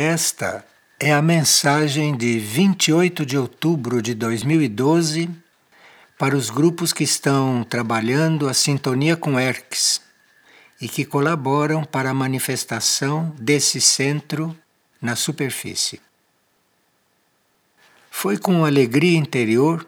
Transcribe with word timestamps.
Esta 0.00 0.64
é 1.00 1.12
a 1.12 1.20
mensagem 1.20 2.16
de 2.16 2.38
28 2.38 3.26
de 3.26 3.36
outubro 3.36 4.00
de 4.00 4.14
2012 4.14 5.28
para 6.16 6.36
os 6.36 6.50
grupos 6.50 6.92
que 6.92 7.02
estão 7.02 7.64
trabalhando 7.68 8.48
a 8.48 8.54
sintonia 8.54 9.16
com 9.16 9.40
ERCS 9.40 10.00
e 10.80 10.88
que 10.88 11.04
colaboram 11.04 11.82
para 11.82 12.10
a 12.10 12.14
manifestação 12.14 13.34
desse 13.40 13.80
centro 13.80 14.56
na 15.02 15.16
superfície. 15.16 16.00
Foi 18.08 18.38
com 18.38 18.64
alegria 18.64 19.18
interior 19.18 19.84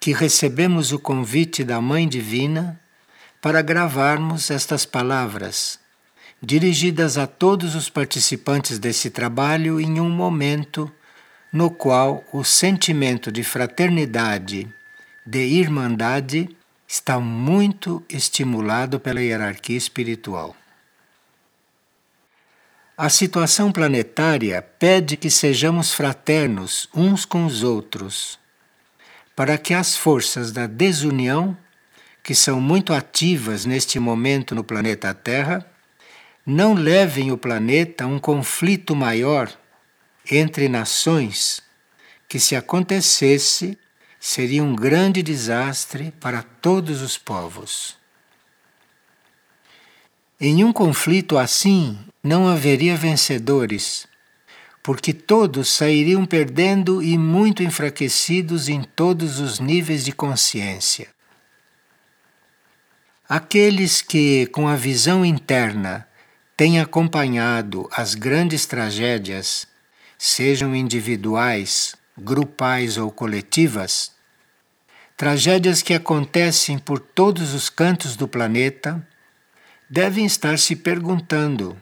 que 0.00 0.14
recebemos 0.14 0.90
o 0.90 0.98
convite 0.98 1.62
da 1.62 1.82
Mãe 1.82 2.08
Divina 2.08 2.80
para 3.42 3.60
gravarmos 3.60 4.50
estas 4.50 4.86
palavras, 4.86 5.78
dirigidas 6.44 7.16
a 7.16 7.26
todos 7.26 7.74
os 7.74 7.88
participantes 7.88 8.78
desse 8.78 9.10
trabalho 9.10 9.80
em 9.80 10.00
um 10.00 10.10
momento 10.10 10.92
no 11.52 11.70
qual 11.70 12.24
o 12.32 12.42
sentimento 12.42 13.30
de 13.30 13.44
fraternidade, 13.44 14.68
de 15.24 15.38
irmandade, 15.38 16.48
está 16.86 17.18
muito 17.18 18.04
estimulado 18.08 19.00
pela 19.00 19.22
hierarquia 19.22 19.76
espiritual. 19.76 20.54
A 22.96 23.08
situação 23.08 23.72
planetária 23.72 24.60
pede 24.62 25.16
que 25.16 25.30
sejamos 25.30 25.92
fraternos 25.92 26.88
uns 26.94 27.24
com 27.24 27.46
os 27.46 27.62
outros, 27.62 28.38
para 29.34 29.58
que 29.58 29.74
as 29.74 29.96
forças 29.96 30.52
da 30.52 30.66
desunião, 30.66 31.56
que 32.22 32.34
são 32.34 32.60
muito 32.60 32.92
ativas 32.92 33.64
neste 33.64 33.98
momento 33.98 34.54
no 34.54 34.62
planeta 34.62 35.12
Terra, 35.12 35.66
não 36.46 36.74
levem 36.74 37.32
o 37.32 37.38
planeta 37.38 38.04
a 38.04 38.06
um 38.06 38.18
conflito 38.18 38.94
maior 38.94 39.50
entre 40.30 40.68
nações, 40.68 41.62
que 42.28 42.38
se 42.38 42.54
acontecesse 42.54 43.78
seria 44.20 44.62
um 44.62 44.74
grande 44.74 45.22
desastre 45.22 46.12
para 46.20 46.42
todos 46.42 47.02
os 47.02 47.16
povos. 47.18 47.96
Em 50.40 50.64
um 50.64 50.72
conflito 50.72 51.38
assim, 51.38 51.98
não 52.22 52.48
haveria 52.48 52.96
vencedores, 52.96 54.06
porque 54.82 55.12
todos 55.12 55.72
sairiam 55.72 56.26
perdendo 56.26 57.02
e 57.02 57.16
muito 57.16 57.62
enfraquecidos 57.62 58.68
em 58.68 58.82
todos 58.82 59.38
os 59.40 59.60
níveis 59.60 60.04
de 60.04 60.12
consciência. 60.12 61.08
Aqueles 63.26 64.02
que, 64.02 64.46
com 64.46 64.68
a 64.68 64.76
visão 64.76 65.24
interna, 65.24 66.06
têm 66.56 66.80
acompanhado 66.80 67.88
as 67.92 68.14
grandes 68.14 68.64
tragédias, 68.66 69.66
sejam 70.16 70.74
individuais, 70.74 71.96
grupais 72.16 72.96
ou 72.96 73.10
coletivas, 73.10 74.12
tragédias 75.16 75.82
que 75.82 75.94
acontecem 75.94 76.78
por 76.78 77.00
todos 77.00 77.54
os 77.54 77.68
cantos 77.68 78.16
do 78.16 78.28
planeta, 78.28 79.06
devem 79.90 80.24
estar 80.24 80.58
se 80.58 80.76
perguntando 80.76 81.76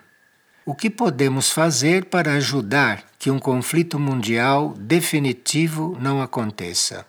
o 0.65 0.75
que 0.75 0.89
podemos 0.89 1.51
fazer 1.51 2.07
para 2.07 2.35
ajudar 2.35 3.05
que 3.19 3.31
um 3.31 3.39
conflito 3.39 3.99
mundial 3.99 4.75
definitivo 4.79 5.97
não 6.01 6.23
aconteça? 6.23 7.07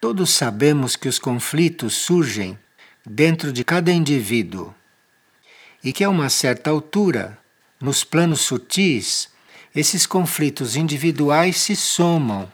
Todos 0.00 0.30
sabemos 0.30 0.96
que 0.96 1.08
os 1.08 1.18
conflitos 1.18 1.94
surgem 1.94 2.58
dentro 3.06 3.52
de 3.52 3.64
cada 3.64 3.92
indivíduo 3.92 4.74
e 5.84 5.92
que 5.92 6.02
a 6.02 6.08
uma 6.08 6.30
certa 6.30 6.70
altura, 6.70 7.38
nos 7.78 8.02
planos 8.02 8.40
sutis, 8.40 9.28
esses 9.74 10.06
conflitos 10.06 10.76
individuais 10.76 11.58
se 11.58 11.76
somam 11.76 12.50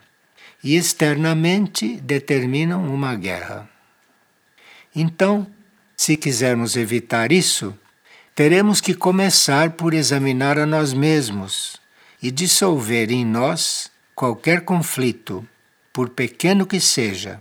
e 0.65 0.75
externamente 0.77 1.97
determinam 2.01 2.93
uma 2.93 3.15
guerra. 3.15 3.71
Então, 4.95 5.47
se 5.97 6.17
quisermos 6.17 6.77
evitar 6.77 7.31
isso, 7.31 7.79
teremos 8.35 8.81
que 8.81 8.95
começar 8.95 9.71
por 9.71 9.95
examinar 9.95 10.59
a 10.59 10.67
nós 10.67 10.93
mesmos 10.93 11.77
e 12.21 12.31
dissolver 12.31 13.13
em 13.13 13.25
nós 13.25 13.91
qualquer 14.15 14.63
conflito, 14.63 15.47
por 15.93 16.11
pequeno 16.11 16.67
que 16.67 16.81
seja, 16.81 17.41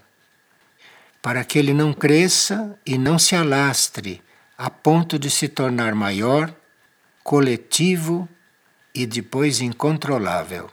para 1.21 1.43
que 1.43 1.57
ele 1.57 1.73
não 1.73 1.93
cresça 1.93 2.77
e 2.85 2.97
não 2.97 3.17
se 3.17 3.35
alastre 3.35 4.21
a 4.61 4.69
ponto 4.69 5.17
de 5.17 5.29
se 5.29 5.47
tornar 5.47 5.95
maior, 5.95 6.53
coletivo 7.23 8.27
e 8.93 9.05
depois 9.05 9.61
incontrolável. 9.61 10.69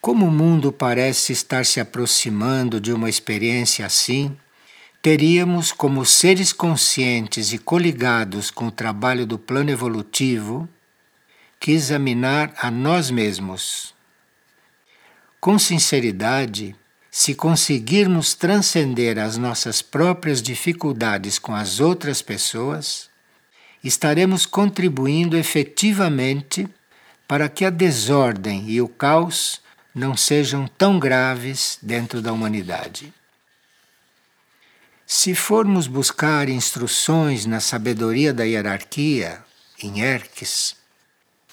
Como 0.00 0.28
o 0.28 0.30
mundo 0.30 0.72
parece 0.72 1.30
estar 1.34 1.66
se 1.66 1.78
aproximando 1.78 2.80
de 2.80 2.90
uma 2.90 3.10
experiência 3.10 3.84
assim, 3.84 4.34
teríamos, 5.02 5.72
como 5.72 6.06
seres 6.06 6.54
conscientes 6.54 7.52
e 7.52 7.58
coligados 7.58 8.50
com 8.50 8.68
o 8.68 8.72
trabalho 8.72 9.26
do 9.26 9.38
plano 9.38 9.68
evolutivo, 9.68 10.66
que 11.60 11.72
examinar 11.72 12.54
a 12.56 12.70
nós 12.70 13.10
mesmos. 13.10 13.94
Com 15.38 15.58
sinceridade, 15.58 16.74
se 17.14 17.34
conseguirmos 17.34 18.32
transcender 18.32 19.18
as 19.18 19.36
nossas 19.36 19.82
próprias 19.82 20.40
dificuldades 20.40 21.38
com 21.38 21.54
as 21.54 21.78
outras 21.78 22.22
pessoas, 22.22 23.10
estaremos 23.84 24.46
contribuindo 24.46 25.36
efetivamente 25.36 26.66
para 27.28 27.50
que 27.50 27.66
a 27.66 27.70
desordem 27.70 28.66
e 28.66 28.80
o 28.80 28.88
caos 28.88 29.60
não 29.94 30.16
sejam 30.16 30.66
tão 30.66 30.98
graves 30.98 31.78
dentro 31.82 32.22
da 32.22 32.32
humanidade. 32.32 33.12
Se 35.06 35.34
formos 35.34 35.86
buscar 35.86 36.48
instruções 36.48 37.44
na 37.44 37.60
sabedoria 37.60 38.32
da 38.32 38.44
hierarquia, 38.44 39.44
em 39.82 40.00
Erques, 40.00 40.76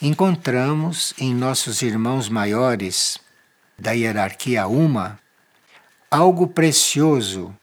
encontramos 0.01 1.13
em 1.19 1.35
nossos 1.35 1.81
irmãos 1.81 2.29
maiores 2.29 3.17
da 3.77 3.91
hierarquia 3.91 4.65
Uma 4.65 5.19
algo 6.11 6.47
precioso 6.47 7.55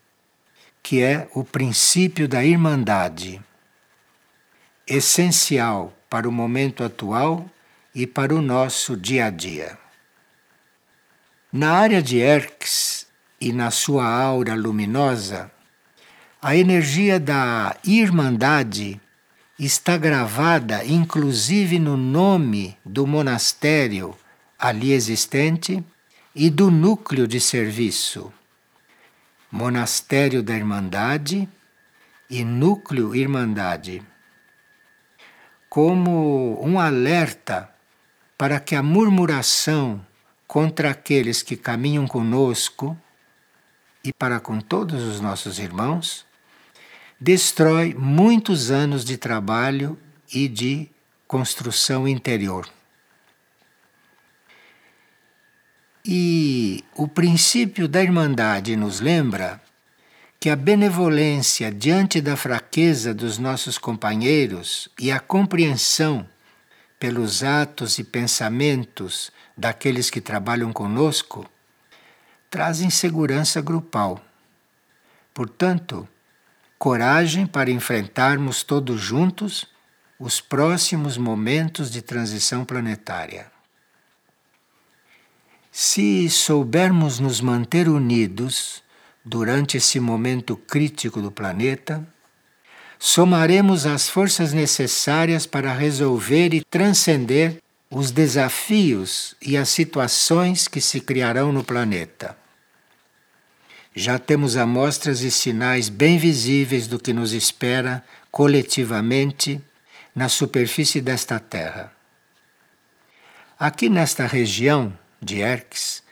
que 0.82 1.02
é 1.02 1.28
o 1.34 1.42
princípio 1.42 2.28
da 2.28 2.44
irmandade, 2.44 3.42
essencial 4.86 5.92
para 6.08 6.28
o 6.28 6.32
momento 6.32 6.84
atual 6.84 7.44
e 7.92 8.06
para 8.06 8.32
o 8.32 8.40
nosso 8.40 8.96
dia 8.96 9.26
a 9.26 9.30
dia. 9.30 9.76
Na 11.52 11.72
área 11.72 12.00
de 12.00 12.18
Erques 12.18 13.08
e 13.40 13.52
na 13.52 13.72
sua 13.72 14.06
aura 14.06 14.54
luminosa, 14.54 15.50
a 16.40 16.54
energia 16.54 17.18
da 17.18 17.76
Irmandade 17.82 19.00
está 19.58 19.96
gravada 19.96 20.84
inclusive 20.84 21.80
no 21.80 21.96
nome 21.96 22.76
do 22.84 23.06
monastério 23.06 24.14
ali 24.56 24.92
existente 24.92 25.82
e 26.38 26.50
do 26.50 26.70
núcleo 26.70 27.26
de 27.26 27.40
serviço. 27.40 28.30
Monastério 29.50 30.42
da 30.42 30.54
Irmandade 30.54 31.48
e 32.28 32.44
Núcleo 32.44 33.14
Irmandade. 33.14 34.02
Como 35.66 36.62
um 36.62 36.78
alerta 36.78 37.70
para 38.36 38.60
que 38.60 38.74
a 38.74 38.82
murmuração 38.82 40.04
contra 40.46 40.90
aqueles 40.90 41.42
que 41.42 41.56
caminham 41.56 42.06
conosco 42.06 42.94
e 44.04 44.12
para 44.12 44.38
com 44.38 44.60
todos 44.60 45.04
os 45.04 45.22
nossos 45.22 45.58
irmãos 45.58 46.26
destrói 47.18 47.94
muitos 47.94 48.70
anos 48.70 49.06
de 49.06 49.16
trabalho 49.16 49.98
e 50.30 50.48
de 50.48 50.90
construção 51.26 52.06
interior. 52.06 52.75
E 56.08 56.84
o 56.94 57.08
princípio 57.08 57.88
da 57.88 58.00
Irmandade 58.00 58.76
nos 58.76 59.00
lembra 59.00 59.60
que 60.38 60.48
a 60.48 60.54
benevolência 60.54 61.68
diante 61.72 62.20
da 62.20 62.36
fraqueza 62.36 63.12
dos 63.12 63.38
nossos 63.38 63.76
companheiros 63.76 64.88
e 65.00 65.10
a 65.10 65.18
compreensão 65.18 66.24
pelos 67.00 67.42
atos 67.42 67.98
e 67.98 68.04
pensamentos 68.04 69.32
daqueles 69.58 70.08
que 70.08 70.20
trabalham 70.20 70.72
conosco 70.72 71.44
trazem 72.48 72.88
segurança 72.88 73.60
grupal. 73.60 74.24
Portanto, 75.34 76.08
coragem 76.78 77.48
para 77.48 77.68
enfrentarmos 77.68 78.62
todos 78.62 79.00
juntos 79.00 79.66
os 80.20 80.40
próximos 80.40 81.18
momentos 81.18 81.90
de 81.90 82.00
transição 82.00 82.64
planetária. 82.64 83.55
Se 85.78 86.30
soubermos 86.30 87.20
nos 87.20 87.38
manter 87.42 87.86
unidos 87.86 88.82
durante 89.22 89.76
esse 89.76 90.00
momento 90.00 90.56
crítico 90.56 91.20
do 91.20 91.30
planeta, 91.30 92.02
somaremos 92.98 93.84
as 93.84 94.08
forças 94.08 94.54
necessárias 94.54 95.44
para 95.44 95.74
resolver 95.74 96.54
e 96.54 96.64
transcender 96.64 97.62
os 97.90 98.10
desafios 98.10 99.36
e 99.42 99.54
as 99.54 99.68
situações 99.68 100.66
que 100.66 100.80
se 100.80 100.98
criarão 100.98 101.52
no 101.52 101.62
planeta. 101.62 102.34
Já 103.94 104.18
temos 104.18 104.56
amostras 104.56 105.20
e 105.20 105.30
sinais 105.30 105.90
bem 105.90 106.16
visíveis 106.16 106.86
do 106.86 106.98
que 106.98 107.12
nos 107.12 107.34
espera 107.34 108.02
coletivamente 108.30 109.60
na 110.14 110.30
superfície 110.30 111.02
desta 111.02 111.38
Terra. 111.38 111.92
Aqui 113.58 113.90
nesta 113.90 114.26
região 114.26 114.90
de 115.20 115.40
Erques, 115.40 116.02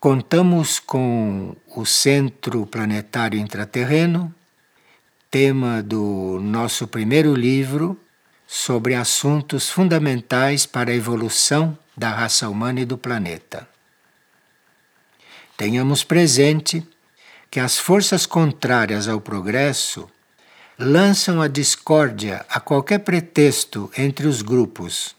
contamos 0.00 0.78
com 0.78 1.56
o 1.74 1.84
Centro 1.84 2.66
Planetário 2.66 3.38
Intraterreno, 3.38 4.34
tema 5.30 5.82
do 5.82 6.38
nosso 6.40 6.86
primeiro 6.86 7.34
livro 7.34 7.98
sobre 8.46 8.94
assuntos 8.94 9.68
fundamentais 9.68 10.64
para 10.64 10.90
a 10.90 10.94
evolução 10.94 11.78
da 11.96 12.10
raça 12.10 12.48
humana 12.48 12.80
e 12.80 12.84
do 12.84 12.96
planeta. 12.96 13.68
Tenhamos 15.56 16.04
presente 16.04 16.86
que 17.50 17.60
as 17.60 17.78
forças 17.78 18.24
contrárias 18.24 19.08
ao 19.08 19.20
progresso 19.20 20.08
lançam 20.78 21.42
a 21.42 21.48
discórdia 21.48 22.46
a 22.48 22.60
qualquer 22.60 23.00
pretexto 23.00 23.90
entre 23.98 24.26
os 24.26 24.40
grupos. 24.40 25.16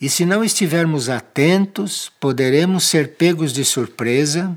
E 0.00 0.08
se 0.08 0.24
não 0.24 0.42
estivermos 0.42 1.10
atentos, 1.10 2.10
poderemos 2.18 2.84
ser 2.84 3.16
pegos 3.16 3.52
de 3.52 3.64
surpresa, 3.64 4.56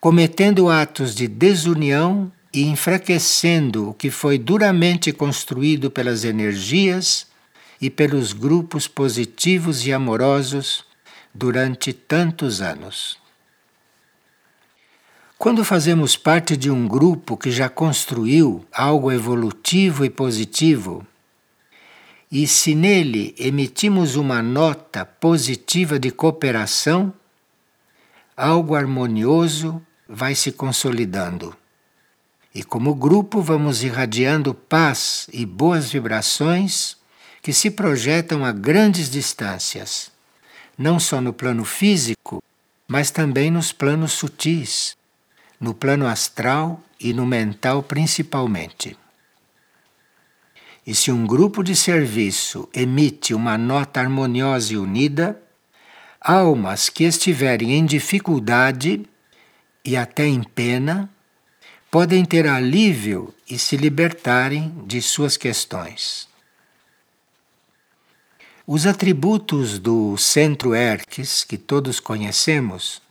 cometendo 0.00 0.68
atos 0.68 1.14
de 1.14 1.28
desunião 1.28 2.32
e 2.52 2.64
enfraquecendo 2.64 3.90
o 3.90 3.94
que 3.94 4.10
foi 4.10 4.38
duramente 4.38 5.12
construído 5.12 5.90
pelas 5.90 6.24
energias 6.24 7.28
e 7.80 7.88
pelos 7.88 8.32
grupos 8.32 8.88
positivos 8.88 9.86
e 9.86 9.92
amorosos 9.92 10.84
durante 11.32 11.92
tantos 11.92 12.60
anos. 12.60 13.16
Quando 15.38 15.64
fazemos 15.64 16.16
parte 16.16 16.56
de 16.56 16.70
um 16.70 16.86
grupo 16.86 17.36
que 17.36 17.50
já 17.50 17.68
construiu 17.68 18.64
algo 18.72 19.10
evolutivo 19.10 20.04
e 20.04 20.10
positivo, 20.10 21.06
e 22.32 22.46
se 22.46 22.74
nele 22.74 23.34
emitimos 23.38 24.16
uma 24.16 24.42
nota 24.42 25.04
positiva 25.04 25.98
de 25.98 26.10
cooperação, 26.10 27.12
algo 28.34 28.74
harmonioso 28.74 29.86
vai 30.08 30.34
se 30.34 30.50
consolidando. 30.50 31.54
E 32.54 32.64
como 32.64 32.94
grupo, 32.94 33.42
vamos 33.42 33.82
irradiando 33.82 34.54
paz 34.54 35.28
e 35.30 35.44
boas 35.44 35.92
vibrações 35.92 36.96
que 37.42 37.52
se 37.52 37.70
projetam 37.70 38.46
a 38.46 38.50
grandes 38.50 39.10
distâncias, 39.10 40.10
não 40.78 40.98
só 40.98 41.20
no 41.20 41.34
plano 41.34 41.66
físico, 41.66 42.42
mas 42.88 43.10
também 43.10 43.50
nos 43.50 43.72
planos 43.72 44.12
sutis, 44.12 44.96
no 45.60 45.74
plano 45.74 46.06
astral 46.06 46.80
e 46.98 47.12
no 47.12 47.26
mental 47.26 47.82
principalmente. 47.82 48.96
E 50.86 50.94
se 50.94 51.12
um 51.12 51.26
grupo 51.26 51.62
de 51.62 51.76
serviço 51.76 52.68
emite 52.74 53.34
uma 53.34 53.56
nota 53.56 54.00
harmoniosa 54.00 54.72
e 54.72 54.76
unida, 54.76 55.40
almas 56.20 56.88
que 56.88 57.04
estiverem 57.04 57.72
em 57.72 57.86
dificuldade 57.86 59.06
e 59.84 59.96
até 59.96 60.26
em 60.26 60.42
pena 60.42 61.08
podem 61.90 62.24
ter 62.24 62.46
alívio 62.46 63.34
e 63.48 63.58
se 63.58 63.76
libertarem 63.76 64.74
de 64.86 65.00
suas 65.02 65.36
questões. 65.36 66.28
Os 68.66 68.86
atributos 68.86 69.78
do 69.78 70.16
centro 70.16 70.74
Erques, 70.74 71.44
que 71.44 71.58
todos 71.58 72.00
conhecemos, 72.00 73.02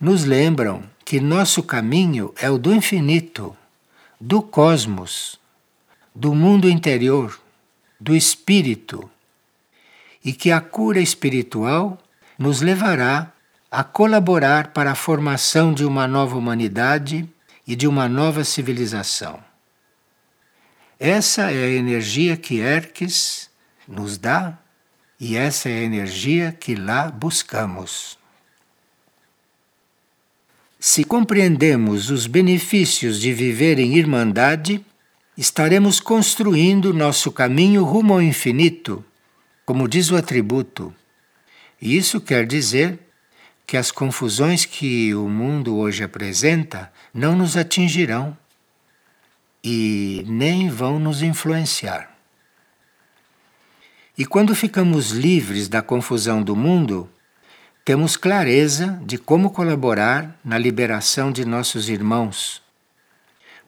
nos 0.00 0.24
lembram 0.24 0.82
que 1.04 1.20
nosso 1.20 1.62
caminho 1.62 2.34
é 2.36 2.50
o 2.50 2.58
do 2.58 2.74
infinito, 2.74 3.56
do 4.20 4.42
cosmos, 4.42 5.40
do 6.18 6.34
mundo 6.34 6.68
interior, 6.68 7.40
do 8.00 8.16
espírito, 8.16 9.08
e 10.24 10.32
que 10.32 10.50
a 10.50 10.60
cura 10.60 10.98
espiritual 10.98 11.96
nos 12.36 12.60
levará 12.60 13.32
a 13.70 13.84
colaborar 13.84 14.72
para 14.72 14.90
a 14.90 14.96
formação 14.96 15.72
de 15.72 15.84
uma 15.84 16.08
nova 16.08 16.36
humanidade 16.36 17.28
e 17.64 17.76
de 17.76 17.86
uma 17.86 18.08
nova 18.08 18.42
civilização. 18.42 19.38
Essa 20.98 21.52
é 21.52 21.64
a 21.66 21.70
energia 21.70 22.36
que 22.36 22.58
Erques 22.58 23.48
nos 23.86 24.18
dá 24.18 24.58
e 25.20 25.36
essa 25.36 25.68
é 25.68 25.78
a 25.78 25.84
energia 25.84 26.50
que 26.50 26.74
lá 26.74 27.12
buscamos. 27.12 28.18
Se 30.80 31.04
compreendemos 31.04 32.10
os 32.10 32.26
benefícios 32.26 33.20
de 33.20 33.32
viver 33.32 33.78
em 33.78 33.96
irmandade, 33.96 34.84
estaremos 35.38 36.00
construindo 36.00 36.92
nosso 36.92 37.30
caminho 37.30 37.84
rumo 37.84 38.14
ao 38.14 38.20
infinito, 38.20 39.04
como 39.64 39.86
diz 39.86 40.10
o 40.10 40.16
atributo. 40.16 40.92
E 41.80 41.96
isso 41.96 42.20
quer 42.20 42.44
dizer 42.44 42.98
que 43.64 43.76
as 43.76 43.92
confusões 43.92 44.64
que 44.64 45.14
o 45.14 45.28
mundo 45.28 45.76
hoje 45.76 46.02
apresenta 46.02 46.92
não 47.14 47.36
nos 47.36 47.56
atingirão 47.56 48.36
e 49.62 50.24
nem 50.26 50.68
vão 50.68 50.98
nos 50.98 51.22
influenciar. 51.22 52.18
E 54.16 54.26
quando 54.26 54.56
ficamos 54.56 55.12
livres 55.12 55.68
da 55.68 55.80
confusão 55.80 56.42
do 56.42 56.56
mundo, 56.56 57.08
temos 57.84 58.16
clareza 58.16 59.00
de 59.06 59.16
como 59.16 59.50
colaborar 59.50 60.36
na 60.44 60.58
liberação 60.58 61.30
de 61.30 61.44
nossos 61.44 61.88
irmãos. 61.88 62.60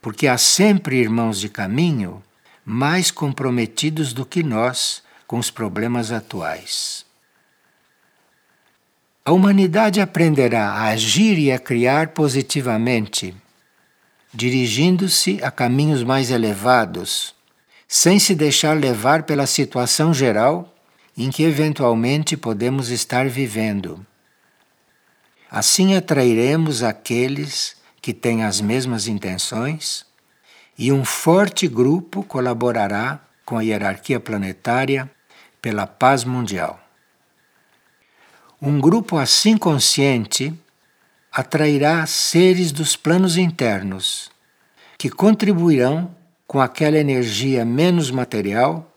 Porque 0.00 0.26
há 0.26 0.38
sempre 0.38 0.96
irmãos 0.96 1.38
de 1.38 1.48
caminho 1.48 2.22
mais 2.64 3.10
comprometidos 3.10 4.12
do 4.12 4.24
que 4.24 4.42
nós 4.42 5.02
com 5.26 5.38
os 5.38 5.50
problemas 5.50 6.10
atuais. 6.12 7.04
A 9.24 9.32
humanidade 9.32 10.00
aprenderá 10.00 10.70
a 10.70 10.84
agir 10.88 11.38
e 11.38 11.52
a 11.52 11.58
criar 11.58 12.08
positivamente, 12.08 13.34
dirigindo-se 14.32 15.38
a 15.42 15.50
caminhos 15.50 16.02
mais 16.02 16.30
elevados, 16.30 17.34
sem 17.86 18.18
se 18.18 18.34
deixar 18.34 18.76
levar 18.76 19.24
pela 19.24 19.46
situação 19.46 20.14
geral 20.14 20.74
em 21.16 21.30
que 21.30 21.42
eventualmente 21.42 22.36
podemos 22.36 22.88
estar 22.88 23.28
vivendo. 23.28 24.04
Assim 25.50 25.94
atrairemos 25.94 26.82
aqueles 26.82 27.76
que 28.00 28.14
têm 28.14 28.44
as 28.44 28.60
mesmas 28.60 29.06
intenções 29.06 30.06
e 30.78 30.90
um 30.90 31.04
forte 31.04 31.68
grupo 31.68 32.22
colaborará 32.22 33.20
com 33.44 33.58
a 33.58 33.62
hierarquia 33.62 34.18
planetária 34.18 35.10
pela 35.60 35.86
paz 35.86 36.24
mundial. 36.24 36.80
Um 38.62 38.80
grupo 38.80 39.16
assim 39.16 39.56
consciente 39.56 40.54
atrairá 41.32 42.04
seres 42.06 42.72
dos 42.72 42.96
planos 42.96 43.36
internos, 43.36 44.30
que 44.98 45.08
contribuirão 45.08 46.14
com 46.46 46.60
aquela 46.60 46.98
energia 46.98 47.64
menos 47.64 48.10
material 48.10 48.90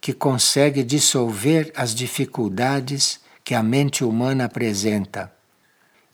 que 0.00 0.12
consegue 0.12 0.84
dissolver 0.84 1.72
as 1.74 1.94
dificuldades 1.94 3.20
que 3.42 3.54
a 3.54 3.62
mente 3.62 4.04
humana 4.04 4.44
apresenta 4.44 5.32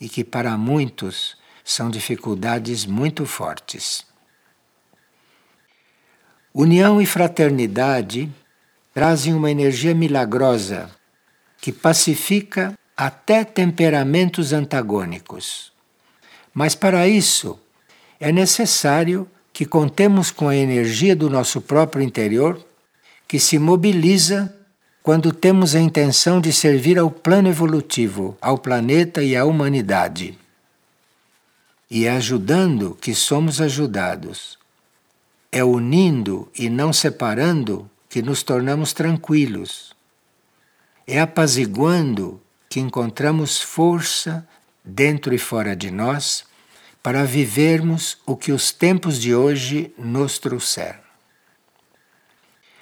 e 0.00 0.08
que 0.08 0.24
para 0.24 0.56
muitos 0.56 1.36
são 1.64 1.90
dificuldades 1.90 2.84
muito 2.84 3.24
fortes. 3.24 4.04
União 6.54 7.00
e 7.00 7.06
fraternidade 7.06 8.30
trazem 8.92 9.32
uma 9.32 9.50
energia 9.50 9.94
milagrosa 9.94 10.90
que 11.60 11.72
pacifica 11.72 12.74
até 12.96 13.44
temperamentos 13.44 14.52
antagônicos. 14.52 15.72
Mas 16.52 16.74
para 16.74 17.08
isso 17.08 17.58
é 18.20 18.30
necessário 18.30 19.26
que 19.52 19.64
contemos 19.64 20.30
com 20.30 20.48
a 20.48 20.56
energia 20.56 21.14
do 21.14 21.30
nosso 21.30 21.60
próprio 21.60 22.02
interior, 22.02 22.62
que 23.26 23.38
se 23.38 23.58
mobiliza 23.58 24.54
quando 25.02 25.32
temos 25.32 25.74
a 25.74 25.80
intenção 25.80 26.40
de 26.40 26.52
servir 26.52 26.98
ao 26.98 27.10
plano 27.10 27.48
evolutivo, 27.48 28.36
ao 28.40 28.58
planeta 28.58 29.22
e 29.22 29.36
à 29.36 29.44
humanidade. 29.44 30.38
E 31.94 32.06
é 32.06 32.12
ajudando 32.12 32.96
que 32.98 33.14
somos 33.14 33.60
ajudados. 33.60 34.58
É 35.52 35.62
unindo 35.62 36.50
e 36.58 36.70
não 36.70 36.90
separando 36.90 37.90
que 38.08 38.22
nos 38.22 38.42
tornamos 38.42 38.94
tranquilos. 38.94 39.94
É 41.06 41.20
apaziguando 41.20 42.40
que 42.70 42.80
encontramos 42.80 43.60
força 43.60 44.48
dentro 44.82 45.34
e 45.34 45.38
fora 45.38 45.76
de 45.76 45.90
nós 45.90 46.46
para 47.02 47.26
vivermos 47.26 48.16
o 48.24 48.38
que 48.38 48.52
os 48.52 48.72
tempos 48.72 49.20
de 49.20 49.34
hoje 49.34 49.92
nos 49.98 50.38
trouxeram. 50.38 51.02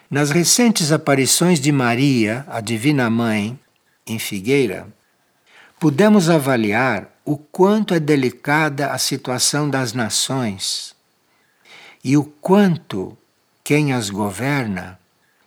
Nas 0.09 0.31
recentes 0.31 0.93
aparições 0.93 1.59
de 1.59 1.73
Maria, 1.73 2.45
a 2.47 2.61
Divina 2.61 3.11
Mãe, 3.11 3.59
em 4.07 4.21
Figueira, 4.21 4.87
pudemos 5.81 6.31
avaliar 6.31 7.10
o 7.25 7.37
quanto 7.37 7.95
é 7.95 8.01
delicada 8.01 8.93
a 8.93 8.99
situação 8.99 9.69
das 9.69 9.93
nações 9.93 10.95
e 12.03 12.17
o 12.17 12.25
quanto 12.25 13.17
quem 13.63 13.93
as 13.93 14.11
governa 14.11 14.99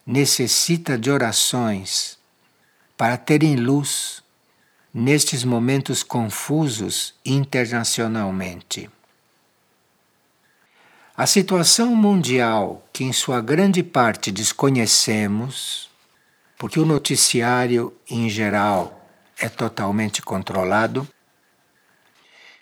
necessita 0.06 0.98
de 0.98 1.10
orações 1.10 2.18
para 2.96 3.18
terem 3.18 3.56
luz 3.56 4.22
nestes 4.94 5.44
momentos 5.44 6.04
confusos 6.04 7.16
internacionalmente. 7.26 8.90
A 11.16 11.26
situação 11.26 11.96
mundial, 11.96 12.88
que 12.92 13.04
em 13.04 13.14
sua 13.14 13.42
grande 13.42 13.84
parte 13.84 14.32
desconhecemos, 14.32 15.90
porque 16.58 16.80
o 16.80 16.86
noticiário 16.86 17.94
em 18.10 18.30
geral 18.30 19.00
é 19.38 19.50
totalmente 19.50 20.22
controlado, 20.22 21.08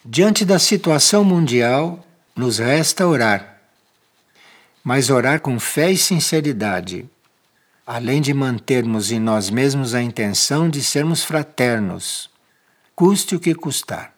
diante 0.03 0.43
da 0.43 0.57
situação 0.57 1.23
mundial, 1.23 2.03
nos 2.35 2.57
resta 2.57 3.05
orar. 3.05 3.61
Mas 4.83 5.09
orar 5.09 5.39
com 5.39 5.59
fé 5.59 5.91
e 5.91 5.97
sinceridade, 5.97 7.07
além 7.85 8.19
de 8.19 8.33
mantermos 8.33 9.11
em 9.11 9.19
nós 9.19 9.49
mesmos 9.49 9.93
a 9.93 10.01
intenção 10.01 10.69
de 10.69 10.83
sermos 10.83 11.23
fraternos, 11.23 12.29
custe 12.95 13.35
o 13.35 13.39
que 13.39 13.53
custar. 13.53 14.13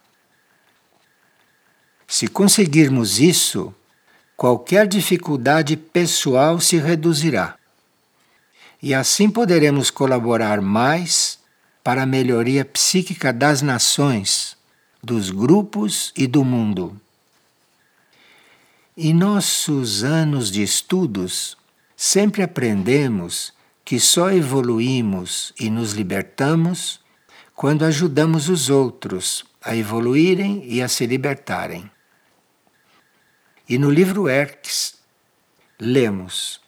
Se 2.07 2.27
conseguirmos 2.27 3.19
isso, 3.19 3.73
qualquer 4.37 4.87
dificuldade 4.87 5.75
pessoal 5.75 6.59
se 6.61 6.77
reduzirá. 6.77 7.55
E 8.81 8.93
assim 8.93 9.29
poderemos 9.29 9.89
colaborar 9.89 10.61
mais 10.61 11.39
para 11.83 12.03
a 12.03 12.05
melhoria 12.05 12.63
psíquica 12.63 13.33
das 13.33 13.61
nações, 13.61 14.55
dos 15.03 15.29
grupos 15.29 16.13
e 16.15 16.25
do 16.25 16.45
mundo. 16.45 16.95
Em 18.95 19.13
nossos 19.13 20.01
anos 20.01 20.49
de 20.49 20.63
estudos, 20.63 21.57
sempre 21.93 22.41
aprendemos 22.41 23.51
que 23.83 23.99
só 23.99 24.31
evoluímos 24.31 25.53
e 25.59 25.69
nos 25.69 25.91
libertamos 25.91 27.01
quando 27.53 27.83
ajudamos 27.83 28.47
os 28.47 28.69
outros 28.69 29.43
a 29.61 29.75
evoluírem 29.75 30.63
e 30.65 30.81
a 30.81 30.87
se 30.87 31.05
libertarem. 31.05 31.91
E 33.67 33.77
no 33.77 33.91
livro 33.91 34.29
Erques, 34.29 34.95
lemos: 35.77 36.61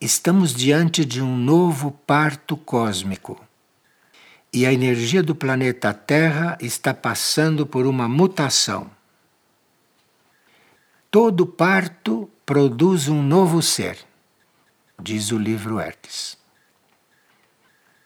Estamos 0.00 0.52
diante 0.52 1.04
de 1.04 1.22
um 1.22 1.36
novo 1.36 1.92
parto 2.04 2.56
cósmico 2.56 3.40
e 4.52 4.66
a 4.66 4.72
energia 4.72 5.22
do 5.22 5.34
planeta 5.34 5.94
Terra 5.94 6.58
está 6.60 6.92
passando 6.92 7.66
por 7.66 7.86
uma 7.86 8.06
mutação. 8.06 8.90
Todo 11.10 11.46
parto 11.46 12.28
produz 12.44 13.08
um 13.08 13.22
novo 13.22 13.62
ser, 13.62 13.98
diz 15.00 15.30
o 15.30 15.38
livro 15.38 15.80
Erques. 15.80 16.36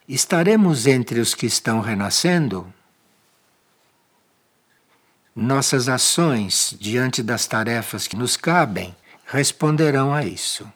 Estaremos 0.09 0.87
entre 0.87 1.19
os 1.19 1.35
que 1.35 1.47
estão 1.47 1.81
renascendo? 1.81 2.73
Nossas 5.35 5.89
ações 5.89 6.77
diante 6.79 7.25
das 7.25 7.47
tarefas 7.47 8.07
que 8.07 8.17
nos 8.17 8.37
cabem 8.37 8.95
responderão 9.27 10.15
a 10.15 10.25
isso. 10.25 10.71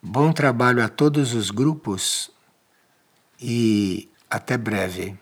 Bom 0.00 0.32
trabalho 0.32 0.84
a 0.84 0.88
todos 0.88 1.34
os 1.34 1.50
grupos 1.50 2.30
e 3.42 4.08
até 4.30 4.56
breve. 4.56 5.16